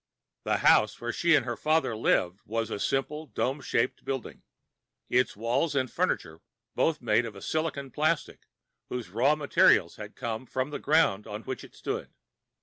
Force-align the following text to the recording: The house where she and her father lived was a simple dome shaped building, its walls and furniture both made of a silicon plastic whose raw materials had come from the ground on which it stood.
The 0.45 0.57
house 0.57 0.99
where 0.99 1.13
she 1.13 1.35
and 1.35 1.45
her 1.45 1.55
father 1.55 1.95
lived 1.95 2.39
was 2.43 2.71
a 2.71 2.79
simple 2.79 3.27
dome 3.27 3.61
shaped 3.61 4.03
building, 4.03 4.41
its 5.09 5.35
walls 5.35 5.75
and 5.75 5.91
furniture 5.91 6.41
both 6.73 7.03
made 7.03 7.23
of 7.23 7.35
a 7.35 7.41
silicon 7.43 7.91
plastic 7.91 8.47
whose 8.89 9.09
raw 9.11 9.35
materials 9.35 9.97
had 9.97 10.15
come 10.15 10.47
from 10.47 10.71
the 10.71 10.79
ground 10.79 11.27
on 11.27 11.43
which 11.43 11.63
it 11.63 11.75
stood. 11.75 12.09